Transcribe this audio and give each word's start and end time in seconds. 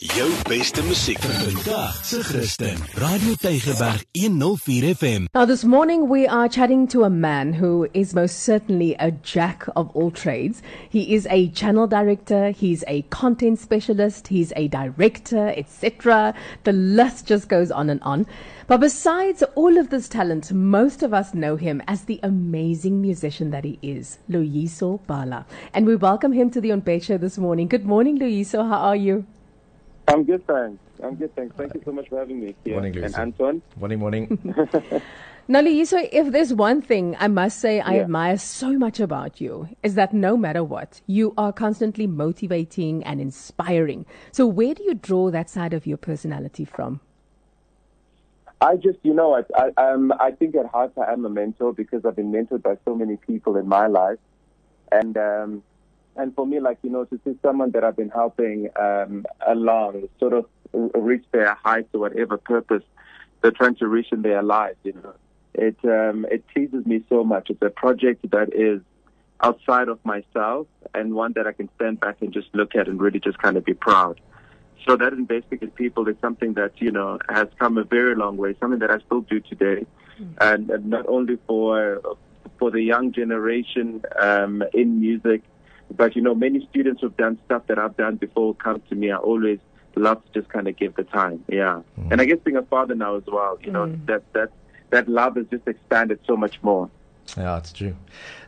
Jou 0.00 0.30
beste 0.48 0.82
musiek 0.82 1.18
vandag 1.20 1.94
se 2.04 2.22
Christen. 2.22 2.78
Radio 2.96 3.34
Tygerberg 3.36 4.02
104 4.14 4.94
FM. 4.94 5.26
Now, 5.34 5.44
this 5.44 5.64
morning 5.64 6.08
we 6.08 6.26
are 6.26 6.48
chatting 6.48 6.88
to 6.88 7.04
a 7.04 7.10
man 7.10 7.52
who 7.52 7.86
is 7.92 8.14
most 8.14 8.40
certainly 8.40 8.96
a 8.98 9.10
jack 9.10 9.68
of 9.76 9.90
all 9.94 10.10
trades. 10.10 10.62
He 10.88 11.14
is 11.14 11.26
a 11.30 11.50
channel 11.50 11.86
director, 11.86 12.50
he's 12.50 12.82
a 12.88 13.02
content 13.10 13.58
specialist, 13.60 14.28
he's 14.28 14.52
a 14.56 14.66
director, 14.68 15.52
etc. 15.56 16.34
The 16.64 16.72
list 16.72 17.26
just 17.26 17.50
goes 17.50 17.70
on 17.70 17.90
and 17.90 18.02
on. 18.02 18.26
But 18.66 18.80
besides 18.80 19.44
all 19.54 19.76
of 19.76 19.90
this 19.90 20.08
talent, 20.08 20.52
most 20.52 21.02
of 21.02 21.12
us 21.12 21.34
know 21.34 21.56
him 21.56 21.82
as 21.86 22.04
the 22.04 22.18
amazing 22.22 23.02
musician 23.02 23.50
that 23.50 23.64
he 23.64 23.78
is, 23.82 24.18
Loyiso 24.28 25.06
Bala. 25.06 25.44
And 25.74 25.86
we 25.86 25.96
welcome 25.96 26.32
him 26.32 26.50
to 26.50 26.62
the 26.62 26.72
On 26.72 26.82
Show 27.00 27.18
this 27.18 27.36
morning. 27.36 27.68
Good 27.68 27.84
morning, 27.84 28.18
Loyiso. 28.18 28.66
How 28.66 28.78
are 28.78 28.96
you? 28.96 29.26
I'm 30.08 30.24
good, 30.24 30.46
thanks. 30.46 30.82
I'm 31.02 31.16
good, 31.16 31.34
thanks. 31.34 31.54
Thank 31.56 31.74
you 31.74 31.82
so 31.84 31.92
much 31.92 32.08
for 32.08 32.18
having 32.18 32.40
me 32.40 32.54
here. 32.64 32.74
Morning, 32.74 32.94
and 32.96 33.02
Lucy. 33.04 33.16
Anton. 33.20 33.62
Morning, 33.78 33.98
morning. 33.98 34.54
Now, 35.48 35.60
Loyiso, 35.60 36.08
if 36.12 36.30
there's 36.30 36.54
one 36.54 36.80
thing 36.80 37.16
I 37.18 37.26
must 37.26 37.58
say 37.58 37.80
I 37.80 37.96
Yeah. 37.96 38.02
admire 38.02 38.38
so 38.38 38.78
much 38.78 39.00
about 39.00 39.40
you, 39.40 39.68
is 39.82 39.96
that 39.96 40.14
no 40.14 40.36
matter 40.36 40.62
what, 40.62 41.00
you 41.08 41.34
are 41.36 41.52
constantly 41.52 42.06
motivating 42.06 43.02
and 43.02 43.20
inspiring. 43.20 44.06
So, 44.30 44.46
where 44.46 44.72
do 44.72 44.84
you 44.84 44.94
draw 44.94 45.30
that 45.32 45.50
side 45.50 45.74
of 45.74 45.84
your 45.84 45.96
personality 45.96 46.64
from? 46.64 47.00
I 48.60 48.76
just, 48.76 48.98
you 49.02 49.12
know, 49.12 49.34
I, 49.34 49.42
I, 49.76 49.92
um, 49.92 50.12
I 50.20 50.30
think 50.30 50.54
at 50.54 50.66
heart 50.66 50.92
I 50.96 51.12
am 51.12 51.24
a 51.24 51.28
mentor 51.28 51.72
because 51.72 52.04
I've 52.06 52.14
been 52.16 52.30
mentored 52.30 52.62
by 52.62 52.76
so 52.84 52.94
many 52.94 53.16
people 53.16 53.56
in 53.56 53.66
my 53.66 53.88
life, 53.88 54.20
and 54.92 55.16
um, 55.18 55.62
and 56.16 56.34
for 56.34 56.46
me, 56.46 56.60
like 56.60 56.78
you 56.82 56.90
know, 56.90 57.04
to 57.04 57.20
see 57.24 57.38
someone 57.42 57.70
that 57.72 57.84
I've 57.84 57.96
been 57.96 58.10
helping 58.10 58.68
um, 58.80 59.24
along, 59.46 60.08
sort 60.18 60.32
of 60.32 60.46
reach 60.72 61.24
their 61.32 61.54
heights 61.54 61.88
or 61.92 62.00
whatever 62.00 62.38
purpose 62.38 62.82
they're 63.42 63.50
trying 63.50 63.74
to 63.76 63.88
reach 63.88 64.12
in 64.12 64.22
their 64.22 64.42
lives, 64.42 64.76
you 64.84 64.92
know, 64.92 65.14
it 65.54 65.76
um, 65.84 66.24
it 66.30 66.44
pleases 66.48 66.86
me 66.86 67.04
so 67.08 67.24
much. 67.24 67.50
It's 67.50 67.62
a 67.62 67.70
project 67.70 68.30
that 68.30 68.54
is 68.54 68.80
outside 69.42 69.88
of 69.88 69.98
myself 70.04 70.66
and 70.94 71.14
one 71.14 71.32
that 71.34 71.46
I 71.46 71.52
can 71.52 71.68
stand 71.76 72.00
back 72.00 72.16
and 72.20 72.32
just 72.32 72.48
look 72.54 72.76
at 72.76 72.88
and 72.88 73.00
really 73.00 73.18
just 73.18 73.38
kind 73.38 73.56
of 73.56 73.64
be 73.64 73.74
proud. 73.74 74.20
So 74.86 74.96
that 74.96 75.12
investing 75.12 75.58
in 75.60 75.70
people 75.70 76.08
is 76.08 76.16
something 76.20 76.54
that 76.54 76.72
you 76.80 76.90
know 76.90 77.18
has 77.28 77.48
come 77.58 77.78
a 77.78 77.84
very 77.84 78.14
long 78.14 78.36
way. 78.36 78.54
Something 78.60 78.78
that 78.80 78.90
I 78.90 78.98
still 79.00 79.20
do 79.20 79.40
today, 79.40 79.86
and, 80.40 80.70
and 80.70 80.86
not 80.86 81.06
only 81.08 81.38
for 81.46 82.00
for 82.58 82.70
the 82.70 82.80
young 82.80 83.12
generation 83.12 84.02
um, 84.18 84.62
in 84.72 85.00
music, 85.00 85.42
but 85.96 86.16
you 86.16 86.22
know 86.22 86.34
many 86.34 86.66
students 86.70 87.00
who've 87.00 87.16
done 87.16 87.38
stuff 87.44 87.66
that 87.68 87.78
I've 87.78 87.96
done 87.96 88.16
before 88.16 88.54
come 88.54 88.82
to 88.88 88.94
me. 88.94 89.10
I 89.10 89.16
always 89.16 89.58
love 89.96 90.24
to 90.24 90.40
just 90.40 90.52
kind 90.52 90.68
of 90.68 90.76
give 90.76 90.94
the 90.96 91.04
time, 91.04 91.44
yeah. 91.48 91.82
And 92.10 92.20
I 92.20 92.24
guess 92.24 92.38
being 92.44 92.56
a 92.56 92.62
father 92.62 92.94
now 92.94 93.16
as 93.16 93.24
well, 93.26 93.58
you 93.62 93.70
know 93.70 93.94
that 94.06 94.22
that 94.32 94.50
that 94.90 95.08
love 95.08 95.36
has 95.36 95.46
just 95.50 95.66
expanded 95.66 96.18
so 96.26 96.36
much 96.36 96.62
more. 96.62 96.90
yeah, 97.36 97.56
it's 97.56 97.72
true. 97.72 97.96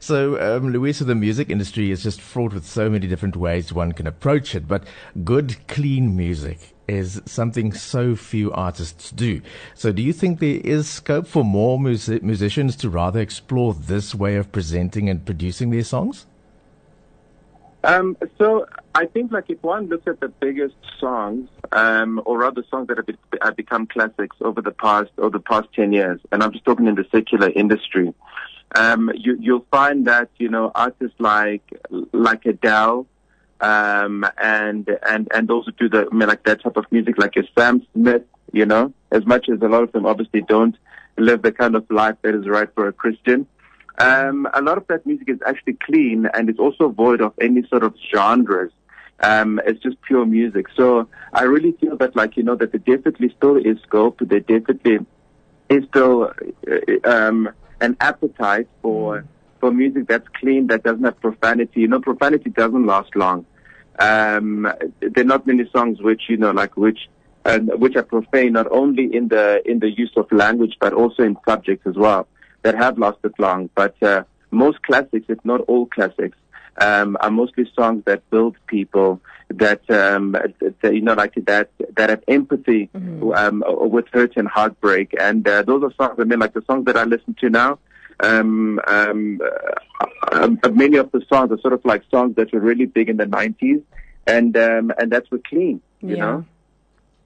So, 0.00 0.34
um, 0.40 0.72
Loyiso, 0.72 1.06
the 1.06 1.14
music 1.14 1.48
industry 1.48 1.90
is 1.90 2.02
just 2.02 2.20
fraught 2.20 2.52
with 2.52 2.66
so 2.66 2.90
many 2.90 3.06
different 3.06 3.36
ways 3.36 3.72
one 3.72 3.92
can 3.92 4.06
approach 4.06 4.54
it, 4.54 4.66
but 4.68 4.84
good, 5.22 5.56
clean 5.68 6.16
music 6.16 6.74
is 6.86 7.22
something 7.24 7.72
so 7.72 8.14
few 8.14 8.52
artists 8.52 9.10
do. 9.10 9.40
So, 9.74 9.90
do 9.92 10.02
you 10.02 10.12
think 10.12 10.38
there 10.38 10.60
is 10.62 10.88
scope 10.88 11.26
for 11.26 11.44
more 11.44 11.78
music- 11.78 12.22
musicians 12.22 12.76
to 12.76 12.90
rather 12.90 13.20
explore 13.20 13.72
this 13.72 14.14
way 14.14 14.36
of 14.36 14.52
presenting 14.52 15.08
and 15.08 15.24
producing 15.24 15.70
their 15.70 15.84
songs? 15.84 16.26
Um, 17.84 18.16
so 18.38 18.66
I 18.94 19.04
think 19.04 19.30
like 19.30 19.44
if 19.48 19.62
one 19.62 19.88
looks 19.88 20.06
at 20.06 20.18
the 20.20 20.28
biggest 20.28 20.74
songs, 20.98 21.48
um, 21.72 22.20
or 22.24 22.38
rather 22.38 22.64
songs 22.70 22.88
that 22.88 22.96
have, 22.96 23.06
be- 23.06 23.18
have 23.42 23.56
become 23.56 23.86
classics 23.86 24.36
over 24.40 24.62
the 24.62 24.70
past 24.70 25.10
over 25.18 25.36
the 25.36 25.44
past 25.44 25.68
ten 25.74 25.92
years, 25.92 26.18
and 26.32 26.42
I'm 26.42 26.50
just 26.50 26.64
talking 26.64 26.86
in 26.86 26.94
the 26.94 27.04
secular 27.12 27.50
industry, 27.50 28.14
um, 28.74 29.10
you, 29.14 29.36
you'll 29.38 29.66
find 29.70 30.06
that 30.06 30.30
you 30.38 30.48
know 30.48 30.72
artists 30.74 31.16
like 31.18 31.62
like 32.12 32.46
Adele, 32.46 33.06
um, 33.60 34.24
and 34.38 34.88
and 35.06 35.28
and 35.34 35.46
those 35.46 35.66
who 35.66 35.72
do 35.72 35.88
the 35.90 36.08
I 36.10 36.14
mean, 36.14 36.28
like 36.28 36.44
that 36.44 36.62
type 36.62 36.78
of 36.78 36.86
music, 36.90 37.18
like 37.18 37.36
a 37.36 37.42
Sam 37.58 37.86
Smith, 37.92 38.22
you 38.52 38.64
know, 38.64 38.94
as 39.12 39.26
much 39.26 39.50
as 39.50 39.60
a 39.60 39.68
lot 39.68 39.82
of 39.82 39.92
them 39.92 40.06
obviously 40.06 40.40
don't 40.40 40.76
live 41.18 41.42
the 41.42 41.52
kind 41.52 41.76
of 41.76 41.84
life 41.90 42.16
that 42.22 42.34
is 42.34 42.48
right 42.48 42.68
for 42.74 42.88
a 42.88 42.92
Christian. 42.94 43.46
Um, 43.98 44.48
a 44.52 44.60
lot 44.60 44.76
of 44.76 44.86
that 44.88 45.06
music 45.06 45.28
is 45.28 45.38
actually 45.46 45.74
clean 45.74 46.26
and 46.34 46.48
it's 46.48 46.58
also 46.58 46.88
void 46.88 47.20
of 47.20 47.32
any 47.40 47.66
sort 47.68 47.84
of 47.84 47.94
genres. 48.12 48.72
Um, 49.20 49.60
it's 49.64 49.80
just 49.80 50.00
pure 50.02 50.26
music. 50.26 50.66
So 50.76 51.08
I 51.32 51.44
really 51.44 51.72
feel 51.72 51.96
that, 51.98 52.16
like, 52.16 52.36
you 52.36 52.42
know, 52.42 52.56
that 52.56 52.72
there 52.72 52.96
definitely 52.96 53.32
still 53.36 53.56
is 53.56 53.78
scope. 53.86 54.18
There 54.20 54.40
definitely 54.40 54.98
is 55.68 55.84
still 55.88 56.32
uh, 56.68 57.08
um, 57.08 57.50
an 57.80 57.96
appetite 58.00 58.68
for 58.82 59.24
for 59.60 59.70
music 59.70 60.08
that's 60.08 60.28
clean, 60.40 60.66
that 60.66 60.82
doesn't 60.82 61.04
have 61.04 61.18
profanity. 61.20 61.80
You 61.80 61.88
know, 61.88 62.00
profanity 62.00 62.50
doesn't 62.50 62.84
last 62.84 63.14
long. 63.16 63.46
Um, 63.98 64.68
there 65.00 65.24
are 65.24 65.24
not 65.24 65.46
many 65.46 65.70
songs 65.70 66.02
which, 66.02 66.22
you 66.28 66.36
know, 66.36 66.50
like 66.50 66.76
which 66.76 67.08
and 67.44 67.70
which 67.80 67.96
are 67.96 68.02
profane 68.02 68.52
not 68.52 68.66
only 68.70 69.14
in 69.14 69.28
the 69.28 69.62
in 69.64 69.78
the 69.78 69.90
use 69.90 70.12
of 70.16 70.30
language 70.32 70.76
but 70.80 70.92
also 70.92 71.22
in 71.22 71.36
subjects 71.46 71.86
as 71.86 71.94
well 71.94 72.26
that 72.64 72.74
have 72.74 72.98
lasted 72.98 73.32
long. 73.38 73.70
But 73.74 73.94
uh, 74.02 74.24
most 74.50 74.82
classics, 74.82 75.26
if 75.28 75.38
not 75.44 75.60
all 75.62 75.86
classics, 75.86 76.36
um, 76.78 77.16
are 77.20 77.30
mostly 77.30 77.70
songs 77.76 78.02
that 78.06 78.28
build 78.30 78.56
people 78.66 79.20
that, 79.48 79.88
um, 79.90 80.32
that 80.32 80.94
you 80.94 81.02
know 81.02 81.14
like 81.14 81.34
that 81.46 81.70
that 81.96 82.10
have 82.10 82.24
empathy 82.26 82.90
um, 83.36 83.62
with 83.66 84.06
hurt 84.12 84.36
and 84.36 84.48
heartbreak. 84.48 85.14
And 85.20 85.46
uh, 85.46 85.62
those 85.62 85.84
are 85.84 85.92
songs. 85.94 86.18
I 86.18 86.24
mean, 86.24 86.40
like 86.40 86.54
the 86.54 86.64
songs 86.66 86.86
that 86.86 86.96
I 86.96 87.04
listen 87.04 87.36
to 87.40 87.50
now. 87.50 87.78
Um, 88.20 88.80
um, 88.86 89.40
uh, 90.32 90.48
uh, 90.62 90.68
many 90.70 90.96
of 90.98 91.10
the 91.10 91.20
songs 91.28 91.50
are 91.50 91.58
sort 91.60 91.72
of 91.72 91.84
like 91.84 92.02
songs 92.10 92.36
that 92.36 92.52
were 92.52 92.60
really 92.60 92.86
big 92.86 93.08
in 93.08 93.16
the 93.16 93.26
90s, 93.26 93.82
and 94.26 94.56
um, 94.56 94.92
and 94.98 95.10
that's 95.12 95.30
were 95.30 95.40
clean. 95.48 95.80
You 96.00 96.16
know. 96.16 96.44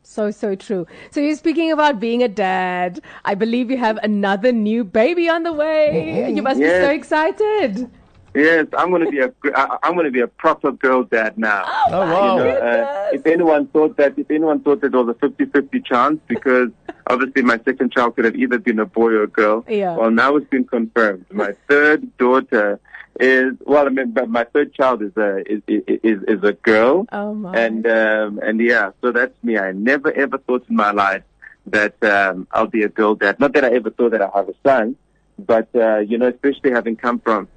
So, 0.03 0.31
so 0.31 0.55
true. 0.55 0.87
So, 1.11 1.21
you're 1.21 1.37
speaking 1.37 1.71
about 1.71 2.01
being 2.01 2.23
a 2.23 2.29
dad. 2.29 3.01
I 3.25 3.35
believe 3.35 3.71
you 3.71 3.77
have 3.77 3.99
another 4.03 4.53
new 4.53 4.85
baby 4.85 5.29
on 5.29 5.43
the 5.43 5.53
way. 5.53 6.31
You 6.33 6.43
must 6.43 6.61
be 6.61 6.69
so 6.69 6.91
excited. 6.91 7.91
Yes, 8.39 8.67
I'm 8.77 8.91
gonna 8.91 9.11
be 9.11 9.19
a 9.19 9.29
gr- 9.29 9.57
I- 9.57 9.79
I'm 9.83 9.97
gonna 9.97 10.11
be 10.11 10.21
a 10.21 10.29
proper 10.29 10.71
girl 10.71 11.03
dad 11.03 11.37
now. 11.37 11.65
Oh, 11.91 12.01
wow. 12.01 12.37
You 12.37 12.39
know, 12.45 12.51
uh, 12.51 13.09
if 13.13 13.27
anyone 13.27 13.67
thought 13.69 13.97
that, 13.97 14.19
if 14.19 14.31
anyone 14.31 14.61
thought 14.61 14.81
that 14.83 14.93
there 14.93 15.03
was 15.03 15.15
a 15.17 15.19
50-50 15.27 15.85
chance, 15.85 16.21
because 16.29 16.69
obviously 17.09 17.43
my 17.43 17.59
second 17.65 17.93
child 17.93 18.15
could 18.15 18.25
have 18.25 18.37
either 18.37 18.59
been 18.59 18.79
a 18.79 18.87
boy 18.87 19.11
or 19.11 19.23
a 19.25 19.27
girl. 19.27 19.65
Yeah. 19.69 19.97
Well, 19.97 20.11
now 20.11 20.37
it's 20.37 20.49
been 20.49 20.65
confirmed. 20.65 21.27
My 21.33 21.53
third 21.69 22.17
daughter 22.19 22.79
is 23.19 23.55
well, 23.67 23.87
I 23.87 23.89
mean, 23.91 24.13
but 24.13 24.29
my 24.29 24.45
third 24.45 24.73
child 24.75 25.03
is 25.03 25.17
a 25.17 25.31
is 25.53 25.61
is 25.67 26.23
is 26.29 26.45
a 26.45 26.53
girl. 26.53 27.07
Oh, 27.11 27.35
my. 27.35 27.53
And 27.59 27.85
um 27.87 28.39
and 28.43 28.61
yeah, 28.61 28.93
so 29.01 29.11
that's 29.11 29.35
me. 29.43 29.59
I 29.59 29.73
never 29.73 30.13
ever 30.13 30.39
thought 30.39 30.65
in 30.71 30.77
my 30.77 30.93
life 30.93 31.25
that 31.67 31.97
um 32.05 32.47
I'll 32.53 32.69
be 32.69 32.85
a 32.85 32.89
girl 32.89 33.17
dad. 33.17 33.41
Not 33.41 33.53
that 33.55 33.65
I 33.65 33.75
ever 33.75 33.91
thought 33.91 34.13
that 34.13 34.23
I 34.23 34.31
have 34.33 34.49
a 34.49 34.55
son, 34.65 34.95
but 35.37 35.69
uh, 35.75 35.99
you 35.99 36.17
know, 36.19 36.29
especially 36.29 36.71
having 36.71 36.95
come 36.95 37.19
from 37.19 37.49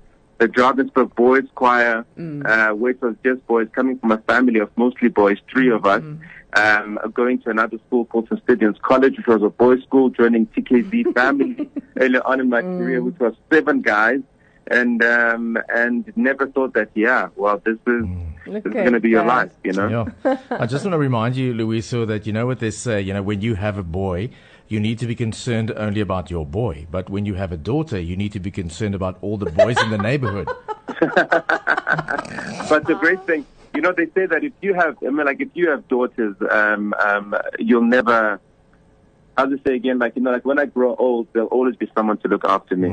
the 0.42 0.48
Drakensberg 0.48 1.14
Boys 1.14 1.44
Choir, 1.54 2.04
uh, 2.48 2.70
which 2.70 3.00
was 3.00 3.16
just 3.24 3.46
boys, 3.46 3.68
coming 3.74 4.00
from 4.00 4.12
a 4.12 4.18
family 4.18 4.60
of 4.60 4.76
mostly 4.76 5.08
boys, 5.08 5.38
three 5.52 5.70
of 5.70 5.86
us, 5.86 6.02
um, 6.54 7.00
going 7.14 7.40
to 7.44 7.52
another 7.52 7.78
school 7.86 8.06
called 8.06 8.28
St. 8.28 8.42
Stephen's 8.44 8.78
College, 8.82 9.18
which 9.18 9.28
was 9.28 9.44
a 9.44 9.50
boys' 9.50 9.84
school, 9.84 10.10
joining 10.10 10.48
TKZee 10.48 11.14
family 11.14 11.70
earlier 11.98 12.26
on 12.26 12.40
in 12.40 12.50
my 12.50 12.64
career, 12.64 13.04
which 13.04 13.20
was 13.20 13.36
seven 13.54 13.84
guys, 13.84 14.20
and 14.68 15.04
um, 15.04 15.58
and 15.70 16.12
never 16.16 16.48
thought 16.48 16.74
that, 16.74 16.90
yeah, 16.96 17.30
well, 17.36 17.62
this 17.66 17.78
is 17.88 18.06
Look 18.48 18.64
this 18.64 18.66
is 18.66 18.74
going 18.74 18.94
to 18.94 19.00
be 19.00 19.10
your 19.10 19.24
that. 19.24 19.28
life, 19.28 19.52
you 19.64 19.74
know. 19.74 20.12
Yeah. 20.24 20.38
I 20.50 20.66
just 20.66 20.84
want 20.84 20.94
to 20.94 20.98
remind 20.98 21.36
you, 21.36 21.54
Loyiso, 21.54 22.08
that 22.08 22.26
you 22.26 22.34
know 22.34 22.46
what 22.46 22.60
they 22.60 22.72
say, 22.72 23.02
you 23.02 23.14
know, 23.14 23.22
when 23.22 23.42
you 23.42 23.56
have 23.56 23.78
a 23.78 23.84
boy, 23.84 24.30
you 24.68 24.80
need 24.80 25.00
to 25.00 25.08
be 25.08 25.16
concerned 25.16 25.72
only 25.76 26.02
about 26.02 26.32
your 26.32 26.46
boy. 26.46 26.88
But 26.90 27.10
when 27.10 27.26
you 27.26 27.34
have 27.36 27.52
a 27.52 27.58
daughter, 27.58 28.00
you 28.00 28.16
need 28.16 28.32
to 28.34 28.40
be 28.40 28.52
concerned 28.52 28.96
about 28.96 29.18
all 29.22 29.38
the 29.38 29.52
boys 29.52 29.82
in 29.82 29.90
the 29.92 29.98
neighborhood. 30.10 30.48
But 32.70 32.86
the 32.88 32.96
great 33.00 33.22
thing, 33.26 33.46
you 33.76 33.82
know, 33.82 33.92
they 33.92 34.06
say 34.08 34.26
that 34.26 34.44
if 34.44 34.54
you 34.62 34.74
have, 34.74 34.98
I 35.06 35.10
mean, 35.10 35.26
like 35.26 35.42
if 35.42 35.50
you 35.54 35.70
have 35.70 35.88
daughters, 35.88 36.36
um, 36.50 36.94
um, 37.00 37.36
you'll 37.60 37.84
never. 37.84 38.40
I'll 39.38 39.50
just 39.50 39.64
say 39.66 39.76
again, 39.76 39.98
like 39.98 40.16
you 40.16 40.22
know, 40.22 40.32
like 40.32 40.46
when 40.46 40.60
I 40.60 40.66
grow 40.66 40.96
old, 40.96 41.28
there'll 41.34 41.48
always 41.48 41.76
be 41.76 41.90
someone 41.96 42.18
to 42.20 42.28
look 42.28 42.44
after 42.46 42.76
me. 42.76 42.90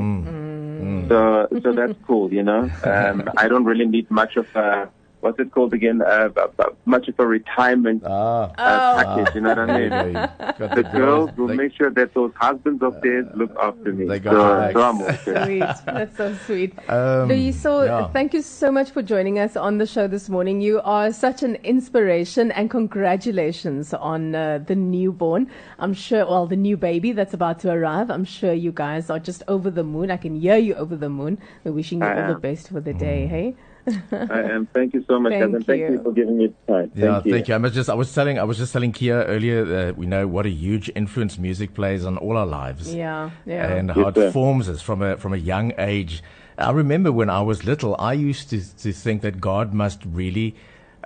So, 1.09 1.47
so 1.63 1.73
that's 1.73 1.97
cool, 2.05 2.31
you 2.31 2.43
know. 2.43 2.69
Um, 2.83 3.23
I 3.37 3.47
don't 3.47 3.65
really 3.65 3.85
need 3.85 4.09
much 4.11 4.35
of 4.37 4.45
a 4.55 4.89
what's 5.21 5.39
it 5.39 5.51
called 5.51 5.73
again? 5.73 6.01
Uh, 6.01 6.29
b- 6.29 6.41
b- 6.57 6.63
much 6.85 7.07
of 7.07 7.15
a 7.19 7.25
retirement 7.25 8.03
Ah, 8.05 8.51
uh, 8.57 9.03
package. 9.03 9.35
You 9.35 9.41
know 9.41 9.49
what 9.49 9.59
I 9.59 9.77
mean? 9.79 9.89
there. 9.89 10.55
The 10.79 10.83
girls 10.83 11.29
will 11.37 11.47
they- 11.47 11.55
make 11.55 11.73
sure 11.73 11.89
that 11.91 12.13
those 12.13 12.31
husbands 12.35 12.81
of 12.83 12.99
theirs 13.01 13.27
look 13.35 13.53
after 13.59 13.93
me. 13.93 14.05
they 14.07 14.19
got 14.19 14.33
so, 14.33 14.39
your 14.39 14.57
back. 14.59 14.73
so 14.73 14.81
I'm 14.81 15.01
okay. 15.01 15.45
Sweet. 15.45 15.85
That's 15.85 16.17
so 16.17 16.33
sweet. 16.45 16.73
Um, 16.89 17.27
Louis, 17.29 17.51
so 17.51 17.83
yeah. 17.83 18.07
thank 18.09 18.33
you 18.33 18.41
so 18.41 18.71
much 18.71 18.91
for 18.91 19.01
joining 19.01 19.39
us 19.39 19.55
on 19.57 19.77
the 19.77 19.85
show 19.85 20.07
this 20.07 20.29
morning. 20.29 20.61
You 20.61 20.81
are 20.83 21.11
such 21.11 21.43
an 21.43 21.55
inspiration 21.63 22.51
and 22.51 22.69
congratulations 22.69 23.93
on 23.93 24.35
uh, 24.35 24.59
the 24.65 24.75
newborn. 24.75 25.49
I'm 25.79 25.93
sure, 25.93 26.25
well, 26.25 26.47
the 26.47 26.55
new 26.55 26.77
baby 26.77 27.11
that's 27.11 27.33
about 27.33 27.59
to 27.61 27.71
arrive. 27.71 28.09
I'm 28.09 28.25
sure 28.25 28.53
you 28.53 28.71
guys 28.71 29.09
are 29.09 29.19
just 29.19 29.43
over 29.47 29.69
the 29.69 29.83
moon. 29.83 30.11
I 30.11 30.17
can 30.17 30.39
hear 30.39 30.57
you 30.57 30.75
over 30.75 30.95
the 30.95 31.09
moon. 31.09 31.39
We're 31.63 31.73
wishing 31.73 31.99
you 31.99 32.05
I 32.07 32.21
all 32.27 32.33
the 32.33 32.39
best 32.39 32.69
for 32.69 32.79
the 32.79 32.93
day, 32.93 33.25
Mm. 33.25 33.29
hey? 33.29 33.55
I 33.87 34.41
am. 34.43 34.67
Thank 34.73 34.93
you 34.93 35.03
so 35.07 35.19
much, 35.19 35.31
Thank 35.31 35.45
guys, 35.45 35.53
and 35.55 35.65
thank 35.65 35.79
you. 35.79 35.91
you 35.93 36.03
for 36.03 36.11
giving 36.11 36.37
me 36.37 36.47
the 36.47 36.73
time. 36.73 36.91
Yeah, 36.95 37.21
thank 37.21 37.47
you. 37.47 37.55
I 37.55 37.57
was 37.57 37.73
just 37.73 37.89
I 37.89 37.93
was 37.93 38.13
telling 38.13 38.37
I 38.39 38.43
was 38.43 38.57
just 38.57 38.73
telling 38.73 38.91
Kia 38.91 39.23
earlier 39.23 39.65
that 39.65 39.97
we 39.97 40.05
know 40.05 40.27
what 40.27 40.45
a 40.45 40.49
huge 40.49 40.91
influence 40.95 41.37
music 41.37 41.73
plays 41.73 42.05
on 42.05 42.17
all 42.17 42.37
our 42.37 42.45
lives. 42.45 42.93
Yeah, 42.93 43.31
yeah. 43.45 43.71
And 43.73 43.91
how 43.91 44.05
Yes, 44.07 44.15
sir. 44.15 44.27
it 44.27 44.31
forms 44.31 44.69
us 44.69 44.81
from 44.81 45.01
a 45.01 45.17
from 45.17 45.33
a 45.33 45.37
young 45.37 45.73
age. 45.77 46.21
I 46.57 46.71
remember 46.71 47.11
when 47.11 47.29
I 47.29 47.41
was 47.41 47.63
little, 47.65 47.95
I 47.99 48.13
used 48.13 48.49
to 48.51 48.59
to 48.83 48.91
think 48.91 49.21
that 49.21 49.39
God 49.39 49.73
must 49.73 50.03
really 50.05 50.55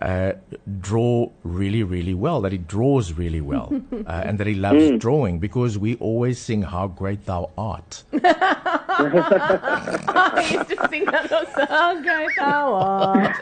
uh, 0.01 0.33
draw 0.79 1.29
really, 1.43 1.83
really 1.83 2.13
well, 2.13 2.41
that 2.41 2.51
He 2.51 2.57
draws 2.57 3.13
really 3.13 3.41
well, 3.41 3.71
uh, 4.07 4.21
and 4.25 4.37
that 4.39 4.47
He 4.47 4.55
loves 4.55 4.89
Hmm. 4.89 4.97
drawing 4.97 5.39
because 5.39 5.77
we 5.77 5.95
always 5.95 6.39
sing, 6.39 6.61
How 6.63 6.87
Great 6.87 7.25
Thou 7.25 7.49
Art. 7.57 8.03
I 8.13 8.19
used 10.51 10.69
to 10.69 10.87
sing 10.89 11.05
that 11.05 11.29
song, 11.69 12.03
guys. 12.03 12.29
How 12.37 12.73
are- 12.73 13.33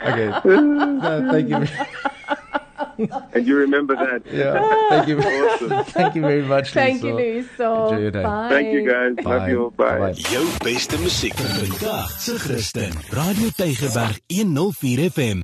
Okay. 0.02 0.28
No, 0.48 1.28
thank 1.30 1.48
you. 1.48 1.66
And 3.34 3.46
you 3.46 3.56
remember 3.56 3.94
that. 3.96 4.22
Yeah, 4.32 4.60
thank 4.90 5.08
you. 5.08 5.18
Awesome. 5.30 5.84
Thank 5.96 6.14
you 6.14 6.22
very 6.22 6.42
much. 6.42 6.72
Thank 6.72 7.02
you, 7.02 7.14
Lisa. 7.14 7.22
Louis. 7.22 7.48
So, 7.56 7.84
Enjoy 7.88 8.00
your 8.00 8.10
day. 8.10 8.22
bye. 8.22 8.48
Thank 8.50 8.72
you, 8.74 8.82
guys. 8.90 9.14
Bye. 9.24 9.30
Love 9.36 9.48
you. 9.48 9.72
Bye. 9.76 9.98
Bye-bye. 9.98 10.12
Jou 10.32 10.44
beste 10.64 10.96
musiek 10.98 11.34
vandag 11.34 12.10
se 12.18 12.32
Christen. 12.38 12.92
Radio 13.12 13.48
Tygerberg 13.56 14.20
104 14.26 15.10
FM. 15.10 15.40